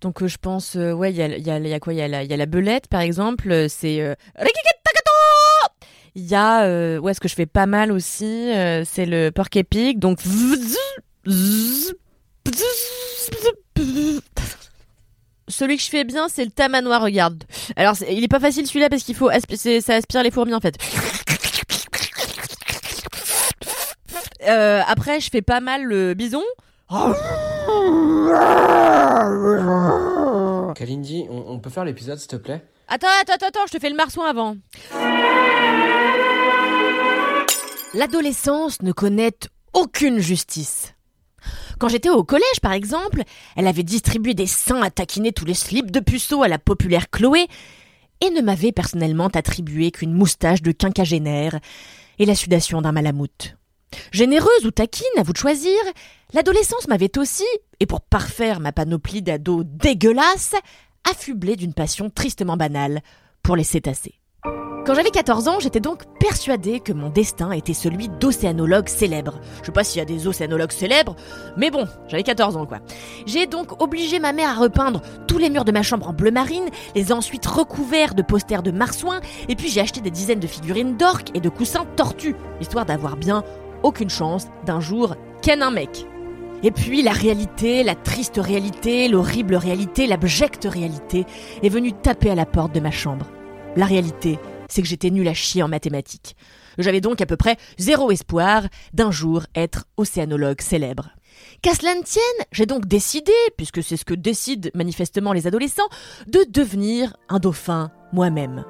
Donc 0.00 0.22
euh, 0.22 0.28
je 0.28 0.38
pense, 0.38 0.76
euh, 0.76 0.92
ouais, 0.92 1.10
il 1.10 1.16
y 1.16 1.22
a, 1.22 1.28
y, 1.36 1.50
a, 1.50 1.58
y 1.58 1.72
a 1.74 1.80
quoi? 1.80 1.92
Il 1.92 1.98
y, 1.98 2.02
a 2.02 2.08
la- 2.08 2.46
belette, 2.46 2.86
par 2.88 3.00
exemple. 3.00 3.50
euh, 3.50 3.66
C'est 3.68 3.94
il 6.14 6.24
y 6.24 6.34
a 6.34 6.98
ouais, 7.00 7.14
ce 7.14 7.20
que 7.20 7.28
je 7.28 7.34
fais 7.34 7.46
pas 7.46 7.66
mal 7.66 7.92
aussi, 7.92 8.50
c'est 8.84 9.06
le 9.06 9.30
porc 9.30 9.48
épic. 9.54 9.98
Donc 9.98 10.18
celui 15.48 15.76
que 15.76 15.82
je 15.82 15.88
fais 15.88 16.04
bien, 16.04 16.28
c'est 16.28 16.44
le 16.44 16.50
tamanois. 16.50 16.98
Regarde. 16.98 17.44
Alors 17.76 17.94
il 18.08 18.22
est 18.22 18.28
pas 18.28 18.40
facile 18.40 18.66
celui-là 18.66 18.88
parce 18.88 19.02
qu'il 19.02 19.14
faut 19.14 19.30
ça 19.30 19.94
aspire 19.94 20.22
les 20.22 20.30
fourmis 20.30 20.54
en 20.54 20.60
fait. 20.60 20.76
Après, 24.46 25.20
je 25.20 25.30
fais 25.30 25.42
pas 25.42 25.60
mal 25.60 25.84
le 25.84 26.14
bison. 26.14 26.42
Kalindi, 30.74 31.26
on, 31.28 31.58
peut 31.58 31.70
faire 31.70 31.84
l'épisode 31.84 32.18
s'il 32.18 32.28
te 32.28 32.36
plaît? 32.36 32.64
Attends, 32.86 33.08
attends, 33.20 33.46
attends, 33.46 33.66
je 33.66 33.72
te 33.72 33.78
fais 33.80 33.90
le 33.90 33.96
marsouin 33.96 34.28
avant. 34.28 34.56
L'adolescence 37.94 38.80
ne 38.82 38.92
connaît 38.92 39.32
aucune 39.72 40.20
justice. 40.20 40.94
Quand 41.78 41.88
j'étais 41.88 42.10
au 42.10 42.24
collège, 42.24 42.60
par 42.62 42.72
exemple, 42.72 43.22
elle 43.56 43.66
avait 43.66 43.82
distribué 43.82 44.34
des 44.34 44.46
seins 44.46 44.82
à 44.82 44.90
taquiner 44.90 45.32
tous 45.32 45.44
les 45.44 45.54
slips 45.54 45.90
de 45.90 46.00
puceau 46.00 46.42
à 46.42 46.48
la 46.48 46.58
populaire 46.58 47.10
Chloé 47.10 47.46
et 48.20 48.30
ne 48.30 48.40
m'avait 48.40 48.72
personnellement 48.72 49.28
attribué 49.28 49.90
qu'une 49.90 50.12
moustache 50.12 50.62
de 50.62 50.72
quinquagénaire 50.72 51.58
et 52.18 52.26
la 52.26 52.34
sudation 52.34 52.82
d'un 52.82 52.92
malamute. 52.92 53.57
Généreuse 54.12 54.66
ou 54.66 54.70
taquine, 54.70 55.06
à 55.16 55.22
vous 55.22 55.32
de 55.32 55.38
choisir, 55.38 55.78
l'adolescence 56.32 56.88
m'avait 56.88 57.18
aussi, 57.18 57.46
et 57.80 57.86
pour 57.86 58.00
parfaire 58.00 58.60
ma 58.60 58.72
panoplie 58.72 59.22
d'ados 59.22 59.64
dégueulasse, 59.66 60.54
affublé 61.08 61.56
d'une 61.56 61.74
passion 61.74 62.10
tristement 62.10 62.56
banale 62.56 63.00
pour 63.42 63.56
les 63.56 63.64
cétacés. 63.64 64.14
Quand 64.88 64.94
j'avais 64.94 65.10
14 65.10 65.48
ans, 65.48 65.60
j'étais 65.60 65.80
donc 65.80 66.04
persuadée 66.18 66.80
que 66.80 66.94
mon 66.94 67.10
destin 67.10 67.52
était 67.52 67.74
celui 67.74 68.08
d'océanologue 68.08 68.88
célèbre. 68.88 69.38
Je 69.60 69.66
sais 69.66 69.72
pas 69.72 69.84
s'il 69.84 69.98
y 69.98 70.02
a 70.02 70.06
des 70.06 70.26
océanologues 70.26 70.72
célèbres, 70.72 71.14
mais 71.58 71.70
bon, 71.70 71.84
j'avais 72.06 72.22
14 72.22 72.56
ans 72.56 72.64
quoi. 72.64 72.78
J'ai 73.26 73.46
donc 73.46 73.82
obligé 73.82 74.18
ma 74.18 74.32
mère 74.32 74.48
à 74.48 74.54
repeindre 74.54 75.02
tous 75.26 75.36
les 75.36 75.50
murs 75.50 75.66
de 75.66 75.72
ma 75.72 75.82
chambre 75.82 76.08
en 76.08 76.14
bleu 76.14 76.30
marine, 76.30 76.70
les 76.94 77.10
ai 77.10 77.12
ensuite 77.12 77.44
recouverts 77.44 78.14
de 78.14 78.22
posters 78.22 78.62
de 78.62 78.70
marsouins, 78.70 79.20
et 79.50 79.56
puis 79.56 79.68
j'ai 79.68 79.82
acheté 79.82 80.00
des 80.00 80.10
dizaines 80.10 80.40
de 80.40 80.46
figurines 80.46 80.96
d'orques 80.96 81.36
et 81.36 81.40
de 81.40 81.50
coussins 81.50 81.84
tortues, 81.96 82.36
histoire 82.62 82.86
d'avoir 82.86 83.18
bien 83.18 83.44
aucune 83.82 84.10
chance 84.10 84.46
d'un 84.64 84.80
jour 84.80 85.16
ken 85.42 85.62
un 85.62 85.70
mec. 85.70 86.06
Et 86.62 86.70
puis 86.70 87.02
la 87.02 87.12
réalité, 87.12 87.84
la 87.84 87.94
triste 87.94 88.40
réalité, 88.42 89.08
l'horrible 89.08 89.54
réalité, 89.54 90.06
l'abjecte 90.06 90.66
réalité 90.68 91.24
est 91.62 91.68
venue 91.68 91.92
taper 91.92 92.30
à 92.30 92.34
la 92.34 92.46
porte 92.46 92.74
de 92.74 92.80
ma 92.80 92.90
chambre. 92.90 93.26
La 93.76 93.86
réalité, 93.86 94.38
c'est 94.68 94.82
que 94.82 94.88
j'étais 94.88 95.10
nulle 95.10 95.28
à 95.28 95.34
chier 95.34 95.62
en 95.62 95.68
mathématiques. 95.68 96.36
J'avais 96.78 97.00
donc 97.00 97.20
à 97.20 97.26
peu 97.26 97.36
près 97.36 97.56
zéro 97.78 98.10
espoir 98.10 98.64
d'un 98.92 99.10
jour 99.10 99.44
être 99.54 99.84
océanologue 99.96 100.60
célèbre. 100.60 101.10
Qu'à 101.62 101.74
cela 101.74 101.94
ne 101.94 102.02
tienne, 102.02 102.46
j'ai 102.52 102.66
donc 102.66 102.86
décidé, 102.86 103.32
puisque 103.56 103.82
c'est 103.82 103.96
ce 103.96 104.04
que 104.04 104.14
décident 104.14 104.70
manifestement 104.74 105.32
les 105.32 105.46
adolescents, 105.46 105.88
de 106.26 106.44
devenir 106.48 107.16
un 107.28 107.38
dauphin 107.38 107.90
moi-même. 108.12 108.64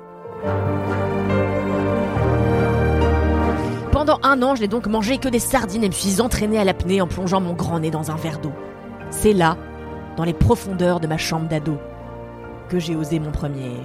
Un 4.22 4.42
an, 4.42 4.56
je 4.56 4.62
n'ai 4.62 4.68
donc 4.68 4.86
mangé 4.88 5.18
que 5.18 5.28
des 5.28 5.38
sardines 5.38 5.84
et 5.84 5.88
me 5.88 5.92
suis 5.92 6.20
entraîné 6.20 6.58
à 6.58 6.64
l'apnée 6.64 7.00
en 7.00 7.06
plongeant 7.06 7.40
mon 7.40 7.52
grand 7.52 7.78
nez 7.78 7.90
dans 7.90 8.10
un 8.10 8.16
verre 8.16 8.40
d'eau. 8.40 8.52
C'est 9.10 9.32
là, 9.32 9.56
dans 10.16 10.24
les 10.24 10.34
profondeurs 10.34 10.98
de 10.98 11.06
ma 11.06 11.18
chambre 11.18 11.48
d'ado, 11.48 11.78
que 12.68 12.78
j'ai 12.78 12.96
osé 12.96 13.20
mon 13.20 13.30
premier. 13.30 13.76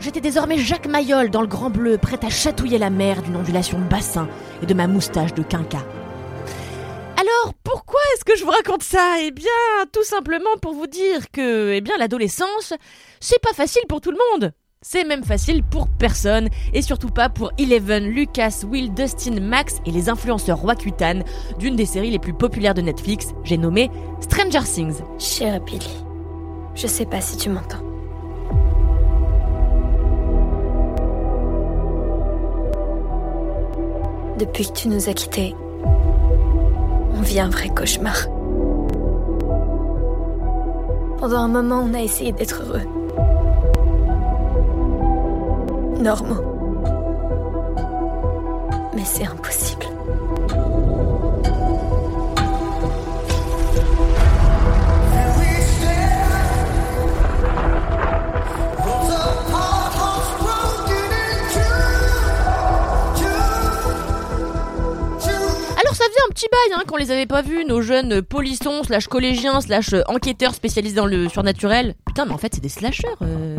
J'étais 0.00 0.20
désormais 0.20 0.58
Jacques 0.58 0.86
Mayol 0.86 1.30
dans 1.30 1.40
le 1.40 1.46
grand 1.46 1.70
bleu, 1.70 1.98
prêt 1.98 2.18
à 2.24 2.30
chatouiller 2.30 2.78
la 2.78 2.90
mer 2.90 3.22
d'une 3.22 3.36
ondulation 3.36 3.78
de 3.78 3.84
bassin 3.84 4.28
et 4.62 4.66
de 4.66 4.74
ma 4.74 4.86
moustache 4.86 5.34
de 5.34 5.42
quinca. 5.42 5.78
Alors, 7.16 7.52
pourquoi 7.64 8.00
est-ce 8.14 8.24
que 8.24 8.36
je 8.36 8.44
vous 8.44 8.50
raconte 8.50 8.82
ça 8.82 9.16
Eh 9.20 9.32
bien, 9.32 9.50
tout 9.92 10.04
simplement 10.04 10.56
pour 10.62 10.72
vous 10.72 10.86
dire 10.86 11.30
que, 11.32 11.72
eh 11.72 11.80
bien, 11.80 11.96
l'adolescence, 11.98 12.74
c'est 13.20 13.40
pas 13.40 13.52
facile 13.52 13.82
pour 13.88 14.00
tout 14.00 14.12
le 14.12 14.18
monde. 14.32 14.52
C'est 14.80 15.02
même 15.02 15.24
facile 15.24 15.64
pour 15.64 15.88
personne, 15.88 16.48
et 16.72 16.82
surtout 16.82 17.08
pas 17.08 17.28
pour 17.28 17.50
Eleven, 17.58 18.04
Lucas, 18.04 18.62
Will, 18.64 18.94
Dustin, 18.94 19.40
Max 19.40 19.80
et 19.84 19.90
les 19.90 20.08
influenceurs 20.08 20.58
Roacutan 20.58 21.24
d'une 21.58 21.74
des 21.74 21.84
séries 21.84 22.12
les 22.12 22.20
plus 22.20 22.32
populaires 22.32 22.74
de 22.74 22.80
Netflix, 22.80 23.34
j'ai 23.42 23.58
nommé 23.58 23.90
Stranger 24.20 24.62
Things. 24.64 25.00
Cher 25.18 25.60
Billy, 25.62 26.04
je 26.76 26.86
sais 26.86 27.06
pas 27.06 27.20
si 27.20 27.36
tu 27.36 27.50
m'entends. 27.50 27.82
Depuis 34.38 34.68
que 34.68 34.74
tu 34.74 34.86
nous 34.86 35.08
as 35.08 35.14
quittés, 35.14 35.56
on 37.16 37.20
vit 37.22 37.40
un 37.40 37.50
vrai 37.50 37.68
cauchemar. 37.70 38.28
Pendant 41.18 41.38
un 41.38 41.48
moment, 41.48 41.84
on 41.84 41.94
a 41.94 42.00
essayé 42.00 42.30
d'être 42.30 42.62
heureux. 42.62 42.86
Normaux. 46.00 46.42
Mais 48.94 49.04
c'est 49.04 49.24
impossible. 49.26 49.84
Alors 65.80 65.94
ça 65.94 66.04
faisait 66.04 66.20
un 66.28 66.32
petit 66.32 66.46
bail 66.50 66.78
hein, 66.78 66.82
qu'on 66.86 66.96
les 66.96 67.10
avait 67.10 67.26
pas 67.26 67.42
vus, 67.42 67.64
nos 67.64 67.80
jeunes 67.80 68.22
polissons, 68.22 68.82
slash 68.84 69.06
collégiens, 69.08 69.60
slash 69.60 69.94
enquêteurs 70.06 70.54
spécialisés 70.54 70.96
dans 70.96 71.06
le 71.06 71.28
surnaturel. 71.28 71.94
Putain, 72.06 72.24
mais 72.24 72.32
en 72.32 72.38
fait 72.38 72.54
c'est 72.54 72.60
des 72.60 72.68
slashers, 72.68 73.06
euh, 73.22 73.57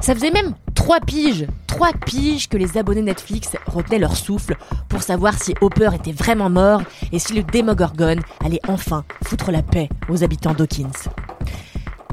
Ça 0.00 0.14
faisait 0.14 0.30
même 0.30 0.54
trois 0.74 1.00
piges, 1.00 1.46
trois 1.66 1.92
piges 1.92 2.48
que 2.48 2.56
les 2.56 2.76
abonnés 2.76 3.02
Netflix 3.02 3.56
retenaient 3.66 3.98
leur 3.98 4.16
souffle 4.16 4.56
pour 4.88 5.02
savoir 5.02 5.40
si 5.40 5.54
Hopper 5.60 5.90
était 5.94 6.12
vraiment 6.12 6.50
mort 6.50 6.82
et 7.12 7.18
si 7.18 7.32
le 7.32 7.42
Démogorgon 7.42 8.16
allait 8.44 8.60
enfin 8.68 9.04
foutre 9.24 9.50
la 9.50 9.62
paix 9.62 9.88
aux 10.08 10.22
habitants 10.22 10.54
d'Hawkins. 10.54 10.90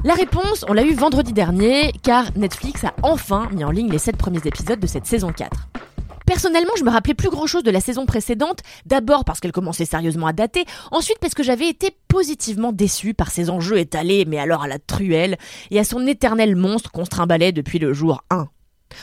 La 0.04 0.14
réponse, 0.14 0.64
on 0.68 0.72
l'a 0.72 0.82
eu 0.82 0.94
vendredi 0.94 1.32
dernier, 1.32 1.92
car 2.02 2.24
Netflix 2.34 2.82
a 2.82 2.92
enfin 3.02 3.48
mis 3.52 3.64
en 3.64 3.70
ligne 3.70 3.90
les 3.90 3.98
7 3.98 4.16
premiers 4.16 4.44
épisodes 4.44 4.80
de 4.80 4.86
cette 4.88 5.06
saison 5.06 5.30
4. 5.32 5.68
Personnellement, 6.32 6.72
je 6.78 6.84
me 6.84 6.88
rappelais 6.88 7.12
plus 7.12 7.28
grand 7.28 7.46
chose 7.46 7.62
de 7.62 7.70
la 7.70 7.82
saison 7.82 8.06
précédente, 8.06 8.60
d'abord 8.86 9.26
parce 9.26 9.38
qu'elle 9.38 9.52
commençait 9.52 9.84
sérieusement 9.84 10.26
à 10.26 10.32
dater, 10.32 10.64
ensuite 10.90 11.18
parce 11.18 11.34
que 11.34 11.42
j'avais 11.42 11.68
été 11.68 11.94
positivement 12.08 12.72
déçue 12.72 13.12
par 13.12 13.30
ses 13.30 13.50
enjeux 13.50 13.76
étalés, 13.76 14.24
mais 14.26 14.38
alors 14.38 14.62
à 14.62 14.66
la 14.66 14.78
truelle, 14.78 15.36
et 15.70 15.78
à 15.78 15.84
son 15.84 16.06
éternel 16.06 16.56
monstre 16.56 16.90
qu'on 16.90 17.04
se 17.04 17.10
trimballait 17.10 17.52
depuis 17.52 17.78
le 17.78 17.92
jour 17.92 18.24
1. 18.30 18.48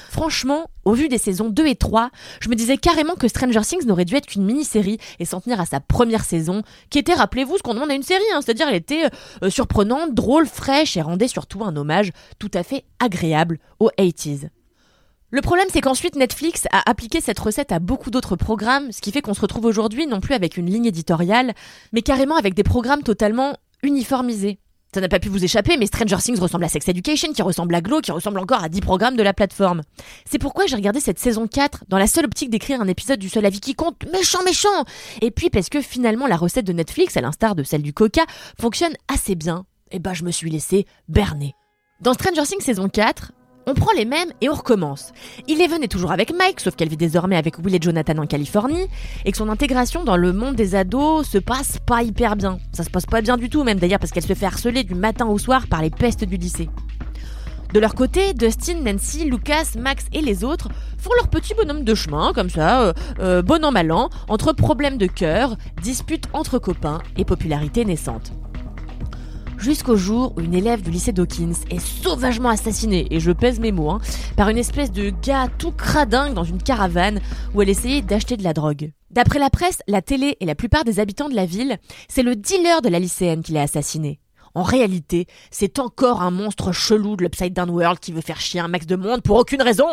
Franchement, 0.10 0.72
au 0.86 0.94
vu 0.94 1.08
des 1.08 1.20
saisons 1.20 1.50
2 1.50 1.68
et 1.68 1.76
3, 1.76 2.10
je 2.42 2.50
me 2.50 2.56
disais 2.56 2.78
carrément 2.78 3.14
que 3.14 3.28
Stranger 3.28 3.62
Things 3.62 3.86
n'aurait 3.86 4.06
dû 4.06 4.16
être 4.16 4.26
qu'une 4.26 4.46
mini-série 4.46 4.98
et 5.20 5.26
s'en 5.26 5.40
tenir 5.40 5.60
à 5.60 5.68
sa 5.68 5.80
première 5.80 6.26
saison, 6.26 6.64
qui 6.90 6.98
était, 6.98 7.14
rappelez-vous, 7.14 7.60
ce 7.60 7.62
qu'on 7.62 7.76
demande 7.76 7.92
à 7.92 7.96
une 7.96 8.02
série, 8.02 8.24
hein, 8.34 8.40
c'est-à-dire 8.44 8.68
elle 8.70 8.76
était 8.76 9.06
euh, 9.44 9.52
surprenante, 9.52 10.16
drôle, 10.16 10.48
fraîche 10.48 10.98
et 10.98 11.02
rendait 11.04 11.28
surtout 11.28 11.64
un 11.64 11.76
hommage 11.76 12.12
tout 12.40 12.50
à 12.56 12.64
fait 12.64 12.86
agréable 13.00 13.60
aux 13.80 13.92
80s. 14.00 14.50
Le 15.32 15.42
problème, 15.42 15.68
c'est 15.72 15.82
qu'ensuite 15.82 16.16
Netflix 16.16 16.66
a 16.72 16.90
appliqué 16.90 17.22
cette 17.22 17.38
recette 17.38 17.72
à 17.72 17.78
beaucoup 17.78 18.10
d'autres 18.10 18.36
programmes, 18.36 18.92
ce 18.92 19.00
qui 19.00 19.12
fait 19.12 19.22
qu'on 19.22 19.36
se 19.36 19.42
retrouve 19.42 19.66
aujourd'hui 19.66 20.08
non 20.08 20.22
plus 20.22 20.34
avec 20.34 20.58
une 20.58 20.66
ligne 20.66 20.88
éditoriale, 20.88 21.54
mais 21.94 22.02
carrément 22.02 22.36
avec 22.36 22.56
des 22.56 22.64
programmes 22.64 23.04
totalement 23.04 23.56
uniformisés. 23.84 24.58
Ça 24.92 25.02
n'a 25.02 25.08
pas 25.08 25.20
pu 25.20 25.30
vous 25.30 25.44
échapper, 25.44 25.78
mais 25.78 25.86
Stranger 25.86 26.18
Things 26.18 26.40
ressemble 26.40 26.64
à 26.64 26.68
Sex 26.68 26.88
Education, 26.88 27.32
qui 27.32 27.44
ressemble 27.44 27.76
à 27.76 27.82
Glow, 27.82 28.02
qui 28.02 28.12
ressemble 28.12 28.40
encore 28.40 28.64
à 28.64 28.70
10 28.70 28.82
programmes 28.82 29.16
de 29.16 29.22
la 29.22 29.36
plateforme. 29.36 29.84
C'est 30.26 30.40
pourquoi 30.40 30.66
j'ai 30.66 30.76
regardé 30.76 31.00
cette 31.00 31.20
saison 31.20 31.48
4 31.48 31.84
dans 31.90 32.00
la 32.00 32.08
seule 32.08 32.26
optique 32.26 32.50
d'écrire 32.50 32.82
un 32.82 32.88
épisode 32.88 33.20
du 33.20 33.30
seul 33.30 33.46
avis 33.46 33.60
qui 33.60 33.76
compte, 33.76 34.04
méchant, 34.12 34.42
méchant 34.44 34.84
Et 35.22 35.30
puis 35.30 35.52
parce 35.52 35.70
que 35.70 35.80
finalement 35.80 36.26
la 36.26 36.38
recette 36.38 36.66
de 36.66 36.74
Netflix, 36.74 37.18
à 37.18 37.22
l'instar 37.22 37.54
de 37.54 37.62
celle 37.62 37.84
du 37.84 37.94
Coca, 37.94 38.24
fonctionne 38.60 38.94
assez 39.08 39.36
bien, 39.36 39.66
et 39.92 40.00
bah 40.00 40.16
je 40.16 40.24
me 40.24 40.32
suis 40.32 40.50
laissé 40.50 40.88
berner. 41.08 41.54
Dans 42.02 42.14
Stranger 42.14 42.44
Things 42.48 42.62
saison 42.62 42.90
4, 42.90 43.32
on 43.70 43.74
prend 43.76 43.92
les 43.96 44.06
mêmes 44.06 44.32
et 44.42 44.50
on 44.50 44.54
recommence. 44.54 45.14
Eleven 45.48 45.84
est 45.84 45.88
toujours 45.88 46.12
avec 46.12 46.34
Mike, 46.36 46.60
sauf 46.60 46.76
qu'elle 46.76 46.90
vit 46.90 46.98
désormais 46.98 47.36
avec 47.36 47.60
Will 47.60 47.76
et 47.76 47.80
Jonathan 47.80 48.18
en 48.18 48.26
Californie, 48.26 48.88
et 49.26 49.32
que 49.32 49.38
son 49.38 49.48
intégration 49.48 50.04
dans 50.04 50.18
le 50.18 50.34
monde 50.34 50.56
des 50.56 50.74
ados 50.74 51.28
se 51.28 51.38
passe 51.38 51.78
pas 51.86 52.02
hyper 52.02 52.36
bien. 52.36 52.58
Ça 52.74 52.84
se 52.84 52.90
passe 52.90 53.06
pas 53.06 53.22
bien 53.22 53.38
du 53.38 53.50
tout 53.50 53.64
même 53.64 53.78
d'ailleurs 53.78 54.00
parce 54.00 54.12
qu'elle 54.12 54.26
se 54.26 54.34
fait 54.34 54.48
harceler 54.48 54.84
du 54.84 54.96
matin 54.96 55.28
au 55.28 55.38
soir 55.38 55.68
par 55.68 55.84
les 55.84 55.92
pestes 55.92 56.24
du 56.24 56.38
lycée. 56.38 56.70
De 57.72 57.80
leur 57.80 57.94
côté, 57.94 58.34
Dustin, 58.34 58.82
Nancy, 58.84 59.26
Lucas, 59.26 59.74
Max 59.78 60.08
et 60.14 60.22
les 60.22 60.44
autres 60.44 60.70
font 60.98 61.12
leur 61.18 61.28
petit 61.28 61.54
bonhomme 61.54 61.84
de 61.84 61.94
chemin, 61.94 62.34
comme 62.34 62.50
ça, 62.50 62.82
euh, 62.82 62.94
euh, 63.20 63.42
bon 63.44 63.64
an 63.64 63.72
mal 63.72 63.92
an, 63.92 64.10
entre 64.28 64.54
problèmes 64.54 64.98
de 64.98 65.06
cœur, 65.06 65.56
disputes 65.84 66.26
entre 66.34 66.58
copains 66.58 66.98
et 67.18 67.26
popularité 67.26 67.86
naissante 67.86 68.32
jusqu'au 69.60 69.96
jour 69.96 70.34
où 70.36 70.42
une 70.42 70.54
élève 70.54 70.82
du 70.82 70.90
lycée 70.90 71.12
Dawkins 71.12 71.54
est 71.70 71.80
sauvagement 71.80 72.50
assassinée, 72.50 73.08
et 73.12 73.20
je 73.20 73.32
pèse 73.32 73.60
mes 73.60 73.72
mots, 73.72 73.92
hein, 73.92 74.02
par 74.36 74.50
une 74.50 74.58
espèce 74.58 74.92
de 74.92 75.10
gars 75.10 75.48
tout 75.58 75.72
cradingue 75.72 76.34
dans 76.34 76.44
une 76.44 76.62
caravane 76.64 77.20
où 77.54 77.62
elle 77.62 77.70
essayait 77.70 78.02
d'acheter 78.02 78.38
de 78.38 78.44
la 78.44 78.54
drogue. 78.54 78.92
D'après 79.12 79.40
la 79.40 79.50
presse, 79.50 79.80
la 79.88 80.02
télé 80.02 80.38
et 80.40 80.46
la 80.46 80.56
plupart 80.56 80.84
des 80.84 81.00
habitants 81.00 81.30
de 81.30 81.36
la 81.36 81.46
ville, 81.46 81.78
c'est 82.08 82.24
le 82.24 82.36
dealer 82.36 82.82
de 82.82 82.90
la 82.90 83.00
lycéenne 83.00 83.44
qui 83.44 83.52
l'a 83.52 83.64
assassinée. 83.64 84.20
En 84.56 84.64
réalité, 84.64 85.28
c'est 85.52 85.80
encore 85.80 86.22
un 86.22 86.32
monstre 86.32 86.72
chelou 86.72 87.16
de 87.16 87.24
l'Upside 87.24 87.54
Down 87.54 87.70
World 87.70 88.00
qui 88.00 88.12
veut 88.12 88.22
faire 88.22 88.42
chier 88.42 88.60
un 88.60 88.68
max 88.68 88.86
de 88.86 88.96
monde 88.96 89.22
pour 89.22 89.38
aucune 89.38 89.62
raison. 89.62 89.88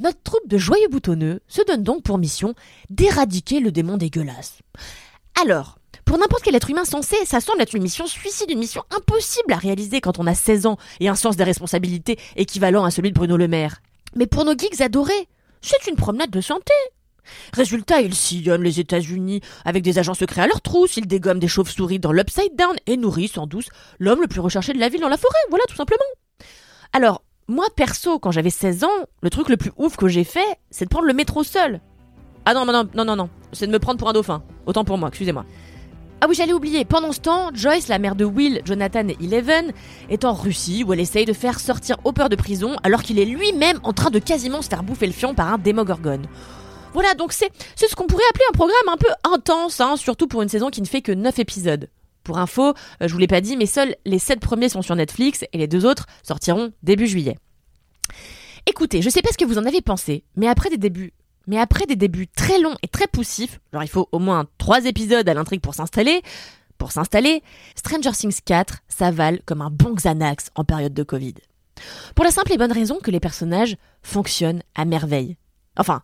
Notre 0.00 0.22
troupe 0.22 0.48
de 0.48 0.58
joyeux 0.58 0.88
boutonneux 0.88 1.40
se 1.48 1.62
donne 1.66 1.82
donc 1.82 2.02
pour 2.02 2.18
mission 2.18 2.54
d'éradiquer 2.90 3.60
le 3.60 3.72
démon 3.72 3.96
dégueulasse. 3.96 4.58
Alors, 5.40 5.77
pour 6.08 6.16
n'importe 6.16 6.42
quel 6.42 6.54
être 6.54 6.70
humain 6.70 6.86
sensé, 6.86 7.16
ça 7.26 7.38
semble 7.38 7.60
être 7.60 7.74
une 7.74 7.82
mission 7.82 8.06
suicide, 8.06 8.50
une 8.50 8.60
mission 8.60 8.82
impossible 8.96 9.52
à 9.52 9.56
réaliser 9.56 10.00
quand 10.00 10.18
on 10.18 10.26
a 10.26 10.34
16 10.34 10.64
ans 10.64 10.78
et 11.00 11.08
un 11.10 11.14
sens 11.14 11.36
des 11.36 11.44
responsabilités 11.44 12.18
équivalent 12.34 12.86
à 12.86 12.90
celui 12.90 13.10
de 13.10 13.14
Bruno 13.14 13.36
Le 13.36 13.46
Maire. 13.46 13.82
Mais 14.16 14.26
pour 14.26 14.46
nos 14.46 14.56
geeks 14.56 14.80
adorés, 14.80 15.28
c'est 15.60 15.86
une 15.86 15.96
promenade 15.96 16.30
de 16.30 16.40
santé. 16.40 16.72
Résultat, 17.52 18.00
ils 18.00 18.14
sillonnent 18.14 18.62
les 18.62 18.80
États-Unis 18.80 19.42
avec 19.66 19.82
des 19.82 19.98
agents 19.98 20.14
secrets 20.14 20.40
à 20.40 20.46
leur 20.46 20.62
trousse, 20.62 20.96
ils 20.96 21.06
dégomment 21.06 21.40
des 21.40 21.46
chauves-souris 21.46 21.98
dans 21.98 22.12
l'Upside 22.12 22.56
Down 22.56 22.76
et 22.86 22.96
nourrissent 22.96 23.36
en 23.36 23.46
douce 23.46 23.68
l'homme 23.98 24.22
le 24.22 24.28
plus 24.28 24.40
recherché 24.40 24.72
de 24.72 24.78
la 24.78 24.88
ville 24.88 25.02
dans 25.02 25.10
la 25.10 25.18
forêt, 25.18 25.36
voilà 25.50 25.64
tout 25.68 25.76
simplement. 25.76 26.00
Alors, 26.94 27.22
moi 27.48 27.66
perso, 27.76 28.18
quand 28.18 28.30
j'avais 28.30 28.48
16 28.48 28.84
ans, 28.84 28.88
le 29.20 29.28
truc 29.28 29.50
le 29.50 29.58
plus 29.58 29.72
ouf 29.76 29.96
que 29.96 30.08
j'ai 30.08 30.24
fait, 30.24 30.56
c'est 30.70 30.86
de 30.86 30.90
prendre 30.90 31.06
le 31.06 31.12
métro 31.12 31.44
seul. 31.44 31.82
Ah 32.46 32.54
non, 32.54 32.64
non, 32.64 32.88
non, 32.94 33.04
non, 33.04 33.14
non, 33.16 33.28
c'est 33.52 33.66
de 33.66 33.72
me 33.72 33.78
prendre 33.78 33.98
pour 33.98 34.08
un 34.08 34.14
dauphin. 34.14 34.42
Autant 34.64 34.86
pour 34.86 34.96
moi, 34.96 35.10
excusez-moi. 35.10 35.44
Ah 36.20 36.26
oui, 36.28 36.34
j'allais 36.34 36.52
oublier. 36.52 36.84
Pendant 36.84 37.12
ce 37.12 37.20
temps, 37.20 37.50
Joyce, 37.54 37.86
la 37.86 38.00
mère 38.00 38.16
de 38.16 38.24
Will, 38.24 38.60
Jonathan 38.64 39.06
et 39.06 39.16
Eleven, 39.22 39.72
est 40.10 40.24
en 40.24 40.32
Russie 40.32 40.82
où 40.84 40.92
elle 40.92 40.98
essaye 40.98 41.26
de 41.26 41.32
faire 41.32 41.60
sortir 41.60 41.96
Hopper 42.04 42.28
de 42.28 42.34
prison 42.34 42.74
alors 42.82 43.02
qu'il 43.02 43.20
est 43.20 43.24
lui-même 43.24 43.78
en 43.84 43.92
train 43.92 44.10
de 44.10 44.18
quasiment 44.18 44.60
se 44.60 44.68
faire 44.68 44.82
bouffer 44.82 45.06
le 45.06 45.12
fion 45.12 45.34
par 45.34 45.52
un 45.52 45.58
démogorgone. 45.58 46.26
Voilà, 46.92 47.14
donc 47.14 47.32
c'est 47.32 47.52
ce 47.76 47.94
qu'on 47.94 48.08
pourrait 48.08 48.24
appeler 48.30 48.44
un 48.48 48.52
programme 48.52 48.88
un 48.88 48.96
peu 48.96 49.10
intense, 49.32 49.80
hein, 49.80 49.96
surtout 49.96 50.26
pour 50.26 50.42
une 50.42 50.48
saison 50.48 50.70
qui 50.70 50.82
ne 50.82 50.86
fait 50.86 51.02
que 51.02 51.12
9 51.12 51.38
épisodes. 51.38 51.88
Pour 52.24 52.38
info, 52.38 52.70
euh, 52.70 52.72
je 53.06 53.12
vous 53.12 53.18
l'ai 53.18 53.28
pas 53.28 53.40
dit, 53.40 53.56
mais 53.56 53.66
seuls 53.66 53.94
les 54.04 54.18
7 54.18 54.40
premiers 54.40 54.68
sont 54.68 54.82
sur 54.82 54.96
Netflix 54.96 55.44
et 55.52 55.58
les 55.58 55.68
deux 55.68 55.86
autres 55.86 56.06
sortiront 56.24 56.72
début 56.82 57.06
juillet. 57.06 57.36
Écoutez, 58.66 59.02
je 59.02 59.08
sais 59.08 59.22
pas 59.22 59.30
ce 59.32 59.38
que 59.38 59.44
vous 59.44 59.58
en 59.58 59.66
avez 59.66 59.82
pensé, 59.82 60.24
mais 60.34 60.48
après 60.48 60.68
des 60.68 60.78
débuts 60.78 61.12
mais 61.48 61.58
après 61.58 61.86
des 61.86 61.96
débuts 61.96 62.28
très 62.28 62.60
longs 62.60 62.76
et 62.82 62.88
très 62.88 63.08
poussifs, 63.08 63.58
genre 63.72 63.82
il 63.82 63.88
faut 63.88 64.08
au 64.12 64.20
moins 64.20 64.46
trois 64.58 64.84
épisodes 64.84 65.28
à 65.28 65.34
l'intrigue 65.34 65.60
pour 65.60 65.74
s'installer, 65.74 66.22
pour 66.76 66.92
s'installer, 66.92 67.42
Stranger 67.74 68.12
Things 68.12 68.38
4 68.44 68.78
s'avale 68.86 69.40
comme 69.44 69.62
un 69.62 69.70
bon 69.70 69.94
Xanax 69.94 70.50
en 70.54 70.64
période 70.64 70.94
de 70.94 71.02
Covid. 71.02 71.34
Pour 72.14 72.24
la 72.24 72.30
simple 72.30 72.52
et 72.52 72.58
bonne 72.58 72.72
raison 72.72 72.98
que 73.02 73.10
les 73.10 73.18
personnages 73.18 73.76
fonctionnent 74.02 74.62
à 74.74 74.84
merveille. 74.84 75.36
Enfin, 75.76 76.02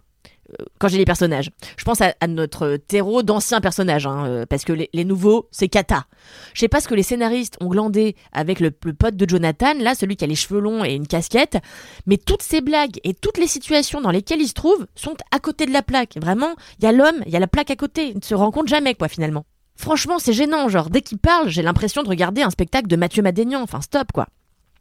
quand 0.79 0.89
j'ai 0.89 0.99
les 0.99 1.05
personnages. 1.05 1.51
Je 1.77 1.85
pense 1.85 2.01
à, 2.01 2.15
notre 2.29 2.77
terreau 2.77 3.23
d'anciens 3.23 3.61
personnages, 3.61 4.07
hein, 4.07 4.27
euh, 4.27 4.47
parce 4.47 4.65
que 4.65 4.73
les, 4.73 5.05
nouveaux, 5.05 5.49
c'est 5.51 5.69
cata. 5.69 6.07
Je 6.53 6.61
sais 6.61 6.69
pas 6.69 6.81
ce 6.81 6.89
que 6.89 6.95
les 6.95 7.03
scénaristes 7.03 7.57
ont 7.61 7.69
glandé 7.69 8.17
avec 8.33 8.61
le, 8.61 8.71
pote 8.71 9.17
de 9.17 9.29
Jonathan, 9.29 9.75
là, 9.79 9.95
celui 9.95 10.17
qui 10.17 10.25
a 10.25 10.27
les 10.27 10.35
cheveux 10.35 10.61
longs 10.61 10.85
et 10.85 10.95
une 10.95 11.07
casquette, 11.07 11.59
mais 12.07 12.17
toutes 12.17 12.43
ces 12.43 12.61
blagues 12.61 12.99
et 13.05 13.15
toutes 13.15 13.39
les 13.39 13.47
situations 13.47 14.01
dans 14.01 14.11
lesquelles 14.11 14.41
il 14.41 14.49
se 14.49 14.55
trouve 14.55 14.87
sont 14.95 15.17
à 15.31 15.39
côté 15.39 15.67
de 15.67 15.73
la 15.73 15.83
plaque. 15.83 16.17
Vraiment, 16.21 16.55
il 16.79 16.85
y 16.85 16.89
a 16.89 16.93
l'homme, 16.93 17.23
il 17.27 17.33
y 17.33 17.37
a 17.37 17.41
la 17.41 17.49
plaque 17.49 17.71
à 17.71 17.77
côté, 17.77 18.09
ils 18.09 18.17
ne 18.17 18.23
se 18.23 18.35
rencontrent 18.35 18.69
jamais, 18.69 18.95
quoi, 18.95 19.09
finalement. 19.09 19.45
Franchement, 19.77 20.19
c'est 20.19 20.33
gênant, 20.33 20.69
genre, 20.69 20.91
dès 20.91 21.03
qu'il 21.03 21.19
parle, 21.19 21.49
j'ai 21.49 21.63
l'impression 21.63 22.03
de 22.03 22.09
regarder 22.09 22.43
un 22.43 22.51
spectacle 22.51 22.87
de 22.87 22.97
Mathieu 22.97 23.23
Madénian, 23.23 23.63
enfin, 23.63 23.81
stop, 23.81 24.13
quoi. 24.13 24.29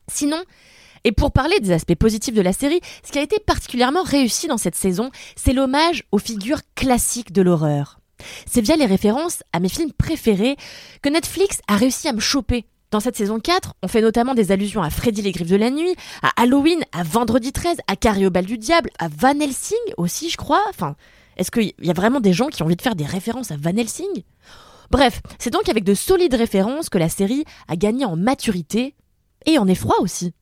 Sinon, 0.08 0.42
et 1.04 1.12
pour 1.12 1.32
parler 1.32 1.60
des 1.60 1.72
aspects 1.72 1.96
positifs 1.96 2.34
de 2.34 2.42
la 2.42 2.54
série, 2.54 2.82
ce 3.06 3.12
qui 3.12 3.20
a 3.20 3.24
été 3.24 3.40
particulièrement 3.40 4.04
réussi 4.04 4.48
dans 4.48 4.58
cette 4.58 4.76
saison, 4.76 5.12
c'est 5.36 5.54
l'hommage 5.54 6.04
aux 6.12 6.18
figures 6.18 6.62
classiques 6.76 7.34
de 7.34 7.42
l'horreur. 7.42 8.00
C'est 8.46 8.62
via 8.62 8.76
les 8.76 8.86
références 8.86 9.44
à 9.52 9.60
mes 9.60 9.70
films 9.70 9.92
préférés 9.92 10.56
que 11.02 11.10
Netflix 11.10 11.60
a 11.68 11.76
réussi 11.76 12.08
à 12.08 12.14
me 12.14 12.20
choper. 12.20 12.66
Dans 12.92 13.00
cette 13.00 13.18
saison 13.18 13.40
4, 13.40 13.74
on 13.82 13.88
fait 13.88 14.02
notamment 14.02 14.36
des 14.36 14.52
allusions 14.52 14.84
à 14.84 14.92
Freddy 14.92 15.24
les 15.24 15.32
Griffes 15.32 15.50
de 15.50 15.56
la 15.56 15.72
Nuit, 15.72 15.96
à 16.22 16.30
Halloween, 16.42 16.84
à 16.92 17.04
Vendredi 17.04 17.52
13, 17.52 17.78
à 17.88 17.96
Carrie 17.96 18.28
au 18.28 18.30
bal 18.30 18.46
du 18.46 18.58
diable, 18.58 18.92
à 19.00 19.08
Van 19.08 19.40
Helsing 19.40 19.78
aussi, 19.98 20.30
je 20.30 20.38
crois. 20.38 20.64
Enfin, 20.70 20.96
est-ce 21.36 21.50
qu'il 21.50 21.74
y 21.82 21.90
a 21.90 21.94
vraiment 21.94 22.20
des 22.20 22.34
gens 22.34 22.48
qui 22.48 22.62
ont 22.62 22.68
envie 22.68 22.76
de 22.76 22.82
faire 22.82 22.96
des 22.96 23.06
références 23.06 23.52
à 23.52 23.58
Van 23.58 23.76
Helsing? 23.76 24.24
Bref, 24.92 25.22
c'est 25.40 25.50
donc 25.50 25.70
avec 25.70 25.84
de 25.84 25.96
solides 25.96 26.36
références 26.36 26.90
que 26.90 27.00
la 27.00 27.10
série 27.10 27.46
a 27.68 27.76
gagné 27.76 28.06
en 28.06 28.16
maturité 28.16 28.94
et 29.48 29.58
en 29.58 29.68
effroi 29.68 30.00
aussi. 30.00 30.34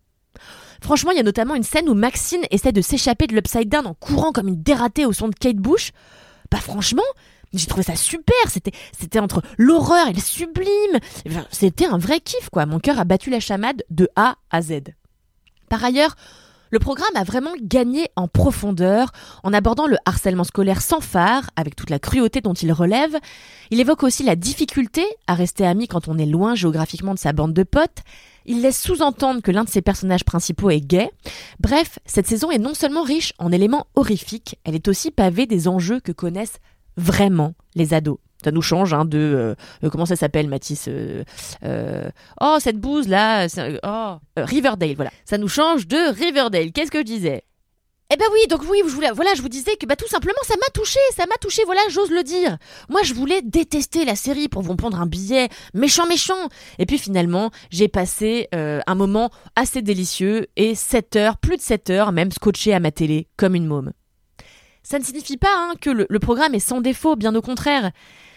Franchement, 0.82 1.12
il 1.12 1.18
y 1.18 1.20
a 1.20 1.24
notamment 1.24 1.56
une 1.56 1.64
scène 1.64 1.90
où 1.90 1.94
Maxine 1.94 2.42
essaie 2.50 2.72
de 2.72 2.82
s'échapper 2.82 3.28
de 3.28 3.36
l'Upside 3.36 3.70
Down 3.70 3.86
en 3.86 3.94
courant 3.94 4.32
comme 4.32 4.48
une 4.48 4.62
dératée 4.62 5.06
au 5.06 5.14
son 5.14 5.28
de 5.28 5.36
Kate 5.36 5.58
Bush. 5.58 5.92
Bah 6.50 6.58
franchement, 6.58 7.04
j'ai 7.54 7.68
trouvé 7.68 7.84
ça 7.84 7.96
super. 7.96 8.36
C'était, 8.48 9.20
entre 9.20 9.42
l'horreur 9.58 10.08
et 10.08 10.14
le 10.14 10.20
sublime. 10.20 11.00
c'était 11.52 11.86
un 11.86 11.98
vrai 11.98 12.20
kiff, 12.20 12.50
quoi. 12.50 12.66
Mon 12.66 12.80
cœur 12.80 13.00
a 13.00 13.06
battu 13.06 13.30
la 13.30 13.40
chamade 13.40 13.84
de 13.90 14.10
A 14.16 14.36
à 14.50 14.62
Z. 14.62 14.82
Par 15.70 15.84
ailleurs, 15.84 16.16
le 16.72 16.80
programme 16.80 17.16
a 17.16 17.26
vraiment 17.26 17.52
gagné 17.62 18.08
en 18.16 18.30
profondeur 18.30 19.12
en 19.44 19.52
abordant 19.52 19.88
le 19.88 19.98
harcèlement 20.06 20.46
scolaire 20.46 20.82
sans 20.82 21.02
phare, 21.02 21.50
avec 21.58 21.76
toute 21.76 21.90
la 21.90 22.00
cruauté 22.00 22.40
dont 22.40 22.54
il 22.54 22.72
relève. 22.72 23.18
Il 23.72 23.80
évoque 23.82 24.04
aussi 24.04 24.24
la 24.24 24.38
difficulté 24.38 25.06
à 25.28 25.34
rester 25.34 25.66
ami 25.66 25.90
quand 25.90 26.08
on 26.08 26.18
est 26.18 26.26
loin 26.26 26.56
géographiquement 26.56 27.14
de 27.14 27.20
sa 27.20 27.34
bande 27.34 27.54
de 27.54 27.64
potes, 27.64 28.00
il 28.46 28.62
laisse 28.62 28.82
sous-entendre 28.82 29.42
que 29.42 29.52
l'un 29.52 29.64
de 29.64 29.70
ses 29.70 29.82
personnages 29.82 30.24
principaux 30.24 30.70
est 30.70 30.82
gay. 30.82 31.10
Bref, 31.60 32.00
cette 32.06 32.28
saison 32.28 32.52
est 32.52 32.58
non 32.58 32.74
seulement 32.74 33.04
riche 33.04 33.34
en 33.38 33.52
éléments 33.52 33.88
horrifiques, 33.96 34.58
elle 34.64 34.76
est 34.76 34.88
aussi 34.88 35.12
pavée 35.12 35.46
des 35.46 35.68
enjeux 35.68 36.00
que 36.00 36.12
connaissent 36.12 36.60
vraiment 36.98 37.54
les 37.76 37.94
ados. 37.94 38.18
Ça 38.44 38.52
nous 38.52 38.62
change 38.62 38.94
hein, 38.94 39.06
de 39.06 39.56
euh, 39.84 39.90
comment 39.90 40.06
ça 40.06 40.16
s'appelle 40.16 40.48
Mathis 40.48 40.86
euh, 40.88 41.24
euh, 41.64 42.10
Oh 42.42 42.58
cette 42.60 42.80
bouse 42.80 43.08
là, 43.08 43.48
oh 43.84 44.18
Riverdale 44.36 44.96
voilà. 44.96 45.12
Ça 45.26 45.38
nous 45.38 45.48
change 45.48 45.88
de 45.88 46.12
Riverdale. 46.12 46.72
Qu'est-ce 46.72 46.92
que 46.92 47.00
je 47.00 47.04
disais? 47.04 47.44
Eh 48.14 48.18
ben 48.18 48.26
oui, 48.34 48.48
donc 48.50 48.62
oui, 48.70 48.82
je 48.86 49.14
voilà, 49.14 49.36
je 49.36 49.42
vous 49.42 49.48
disais 49.48 49.78
que 49.78 49.86
bah 49.86 49.96
tout 49.96 50.08
simplement 50.08 50.40
ça 50.44 50.56
m'a 50.58 50.70
touché, 50.74 51.00
ça 51.16 51.26
m'a 51.28 51.36
touché, 51.40 51.64
voilà, 51.66 51.80
j'ose 51.90 52.12
le 52.12 52.24
dire. 52.24 52.58
Moi, 52.90 53.04
je 53.04 53.14
voulais 53.14 53.42
détester 53.42 54.04
la 54.04 54.18
série 54.18 54.50
pour 54.50 54.62
vous 54.62 54.76
prendre 54.76 55.00
un 55.00 55.06
billet 55.06 55.48
méchant, 55.74 56.06
méchant. 56.06 56.50
Et 56.78 56.86
puis 56.86 56.98
finalement, 56.98 57.52
j'ai 57.70 57.88
passé 57.88 58.50
euh, 58.54 58.82
un 58.86 58.96
moment 58.96 59.32
assez 59.56 59.82
délicieux 59.82 60.48
et 60.58 60.76
7 60.76 61.16
heures, 61.16 61.38
plus 61.38 61.56
de 61.56 61.62
7 61.62 61.90
heures, 61.90 62.12
même 62.12 62.32
scotché 62.32 62.74
à 62.74 62.82
ma 62.82 62.92
télé 62.92 63.30
comme 63.38 63.56
une 63.56 63.66
môme. 63.66 63.94
Ça 64.84 65.00
ne 65.00 65.04
signifie 65.06 65.38
pas 65.38 65.56
hein, 65.56 65.76
que 65.80 65.90
le 65.90 66.20
programme 66.20 66.54
est 66.54 66.60
sans 66.60 66.82
défaut, 66.82 67.16
bien 67.16 67.34
au 67.34 67.42
contraire. 67.42 67.92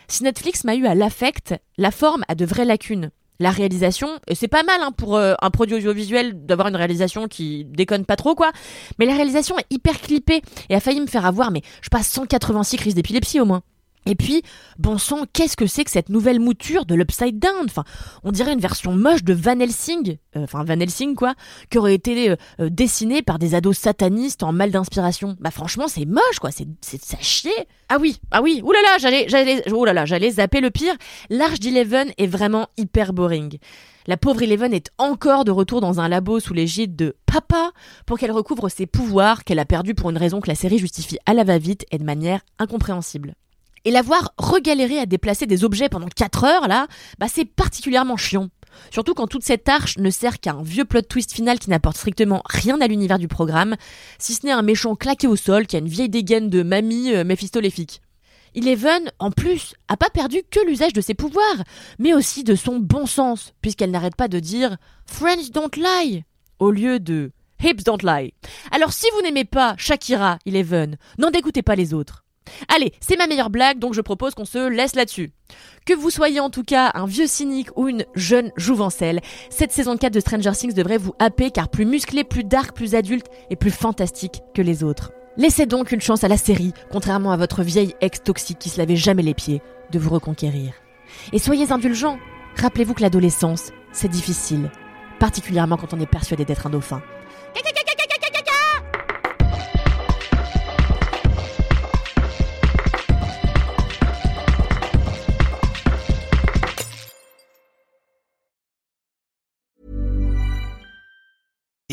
Si 0.06 0.22
Netflix 0.22 0.64
m'a 0.64 0.76
eu 0.76 0.86
à 0.86 0.94
l'affect, 0.94 1.54
la 1.78 1.90
forme 1.90 2.24
a 2.28 2.34
de 2.34 2.44
vraies 2.44 2.64
lacunes. 2.64 3.10
La 3.40 3.50
réalisation, 3.50 4.08
et 4.28 4.34
c'est 4.34 4.48
pas 4.48 4.62
mal 4.62 4.80
hein, 4.80 4.92
pour 4.92 5.16
euh, 5.16 5.34
un 5.42 5.50
produit 5.50 5.74
audiovisuel 5.74 6.46
d'avoir 6.46 6.68
une 6.68 6.76
réalisation 6.76 7.26
qui 7.26 7.64
déconne 7.64 8.04
pas 8.04 8.16
trop 8.16 8.34
quoi, 8.34 8.52
mais 8.98 9.06
la 9.06 9.14
réalisation 9.14 9.58
est 9.58 9.66
hyper 9.70 10.00
clippée 10.00 10.40
et 10.68 10.74
a 10.74 10.80
failli 10.80 11.00
me 11.00 11.06
faire 11.06 11.26
avoir, 11.26 11.50
mais 11.50 11.62
je 11.82 11.88
passe 11.88 12.08
186 12.08 12.76
crises 12.76 12.94
d'épilepsie 12.94 13.40
au 13.40 13.44
moins. 13.44 13.62
Et 14.06 14.14
puis, 14.14 14.42
bon 14.78 14.98
sang, 14.98 15.24
qu'est-ce 15.32 15.56
que 15.56 15.66
c'est 15.66 15.84
que 15.84 15.90
cette 15.90 16.10
nouvelle 16.10 16.40
mouture 16.40 16.84
de 16.84 16.94
l'Upside 16.94 17.38
Down? 17.38 17.64
Enfin, 17.64 17.84
on 18.22 18.32
dirait 18.32 18.52
une 18.52 18.60
version 18.60 18.92
moche 18.92 19.24
de 19.24 19.32
Van 19.32 19.58
Helsing, 19.58 20.18
euh, 20.36 20.44
enfin 20.44 20.62
Van 20.64 20.78
Helsing 20.78 21.14
quoi, 21.14 21.34
qui 21.70 21.78
aurait 21.78 21.94
été 21.94 22.30
euh, 22.30 22.36
euh, 22.60 22.68
dessinée 22.70 23.22
par 23.22 23.38
des 23.38 23.54
ados 23.54 23.78
satanistes 23.78 24.42
en 24.42 24.52
mal 24.52 24.70
d'inspiration. 24.70 25.36
Bah 25.40 25.50
franchement, 25.50 25.88
c'est 25.88 26.04
moche 26.04 26.38
quoi, 26.40 26.50
c'est 26.50 26.66
ça 26.82 27.16
chier. 27.20 27.52
Ah 27.88 27.96
oui, 28.00 28.20
ah 28.30 28.42
oui, 28.42 28.60
oulala, 28.62 28.98
j'allais 28.98 29.26
j'allais 29.28 29.62
oh 29.72 29.84
là 29.84 29.92
là, 29.92 30.04
j'allais 30.04 30.32
zapper 30.32 30.60
le 30.60 30.70
pire. 30.70 30.94
L'arche 31.30 31.60
d'Eleven 31.60 32.12
est 32.18 32.26
vraiment 32.26 32.68
hyper 32.76 33.12
boring. 33.12 33.58
La 34.06 34.18
pauvre 34.18 34.42
Eleven 34.42 34.74
est 34.74 34.90
encore 34.98 35.46
de 35.46 35.50
retour 35.50 35.80
dans 35.80 35.98
un 35.98 36.08
labo 36.08 36.38
sous 36.38 36.52
l'égide 36.52 36.94
de 36.94 37.16
Papa 37.24 37.72
pour 38.04 38.18
qu'elle 38.18 38.32
recouvre 38.32 38.68
ses 38.68 38.84
pouvoirs 38.84 39.44
qu'elle 39.44 39.58
a 39.58 39.64
perdus 39.64 39.94
pour 39.94 40.10
une 40.10 40.18
raison 40.18 40.42
que 40.42 40.48
la 40.48 40.54
série 40.54 40.78
justifie 40.78 41.16
à 41.24 41.32
la 41.32 41.42
va-vite 41.42 41.86
et 41.90 41.96
de 41.96 42.04
manière 42.04 42.40
incompréhensible. 42.58 43.34
Et 43.84 43.90
la 43.90 44.02
voir 44.02 44.32
regalérer 44.38 44.98
à 44.98 45.06
déplacer 45.06 45.46
des 45.46 45.64
objets 45.64 45.88
pendant 45.88 46.08
4 46.08 46.44
heures, 46.44 46.68
là, 46.68 46.86
bah 47.18 47.26
c'est 47.28 47.44
particulièrement 47.44 48.16
chiant. 48.16 48.48
Surtout 48.90 49.14
quand 49.14 49.26
toute 49.26 49.44
cette 49.44 49.68
arche 49.68 49.98
ne 49.98 50.10
sert 50.10 50.40
qu'à 50.40 50.52
un 50.52 50.62
vieux 50.62 50.84
plot 50.84 51.02
twist 51.02 51.32
final 51.32 51.58
qui 51.58 51.70
n'apporte 51.70 51.96
strictement 51.96 52.42
rien 52.46 52.80
à 52.80 52.86
l'univers 52.86 53.18
du 53.18 53.28
programme, 53.28 53.76
si 54.18 54.34
ce 54.34 54.46
n'est 54.46 54.52
un 54.52 54.62
méchant 54.62 54.96
claqué 54.96 55.26
au 55.26 55.36
sol 55.36 55.66
qui 55.66 55.76
a 55.76 55.80
une 55.80 55.88
vieille 55.88 56.08
dégaine 56.08 56.50
de 56.50 56.62
mamie 56.62 57.12
euh, 57.12 57.24
méphistoléfique. 57.24 58.00
Eleven, 58.54 59.10
en 59.18 59.30
plus, 59.30 59.74
a 59.88 59.96
pas 59.96 60.10
perdu 60.10 60.42
que 60.48 60.64
l'usage 60.66 60.92
de 60.92 61.00
ses 61.00 61.14
pouvoirs, 61.14 61.64
mais 61.98 62.14
aussi 62.14 62.44
de 62.44 62.54
son 62.54 62.78
bon 62.78 63.04
sens, 63.04 63.52
puisqu'elle 63.62 63.90
n'arrête 63.90 64.16
pas 64.16 64.28
de 64.28 64.38
dire 64.38 64.76
Friends 65.06 65.50
don't 65.52 65.76
lie 65.76 66.24
au 66.58 66.70
lieu 66.70 67.00
de 67.00 67.32
Hips 67.62 67.84
don't 67.84 67.98
lie. 68.02 68.32
Alors 68.70 68.92
si 68.92 69.06
vous 69.14 69.22
n'aimez 69.22 69.44
pas 69.44 69.74
Shakira, 69.76 70.38
Eleven, 70.46 70.96
n'en 71.18 71.30
dégoûtez 71.30 71.62
pas 71.62 71.74
les 71.74 71.94
autres. 71.94 72.23
Allez, 72.68 72.92
c'est 73.00 73.16
ma 73.16 73.26
meilleure 73.26 73.50
blague, 73.50 73.78
donc 73.78 73.94
je 73.94 74.00
propose 74.00 74.34
qu'on 74.34 74.44
se 74.44 74.68
laisse 74.68 74.94
là-dessus. 74.94 75.32
Que 75.86 75.94
vous 75.94 76.10
soyez 76.10 76.40
en 76.40 76.50
tout 76.50 76.62
cas 76.62 76.90
un 76.94 77.06
vieux 77.06 77.26
cynique 77.26 77.68
ou 77.76 77.88
une 77.88 78.04
jeune 78.14 78.50
jouvencelle, 78.56 79.20
cette 79.50 79.72
saison 79.72 79.96
4 79.96 80.12
de 80.12 80.20
Stranger 80.20 80.52
Things 80.52 80.74
devrait 80.74 80.98
vous 80.98 81.14
happer 81.18 81.50
car 81.50 81.68
plus 81.68 81.84
musclé, 81.84 82.24
plus 82.24 82.44
dark, 82.44 82.74
plus 82.74 82.94
adulte 82.94 83.26
et 83.50 83.56
plus 83.56 83.70
fantastique 83.70 84.42
que 84.54 84.62
les 84.62 84.82
autres. 84.82 85.12
Laissez 85.36 85.66
donc 85.66 85.90
une 85.90 86.00
chance 86.00 86.22
à 86.22 86.28
la 86.28 86.36
série, 86.36 86.72
contrairement 86.92 87.32
à 87.32 87.36
votre 87.36 87.62
vieille 87.62 87.94
ex 88.00 88.22
toxique 88.22 88.58
qui 88.58 88.68
se 88.68 88.78
lavait 88.78 88.96
jamais 88.96 89.22
les 89.22 89.34
pieds, 89.34 89.62
de 89.90 89.98
vous 89.98 90.10
reconquérir. 90.10 90.74
Et 91.32 91.38
soyez 91.38 91.72
indulgents. 91.72 92.18
Rappelez-vous 92.56 92.94
que 92.94 93.02
l'adolescence, 93.02 93.72
c'est 93.92 94.08
difficile, 94.08 94.70
particulièrement 95.18 95.76
quand 95.76 95.92
on 95.92 96.00
est 96.00 96.06
persuadé 96.06 96.44
d'être 96.44 96.66
un 96.66 96.70
dauphin. 96.70 97.02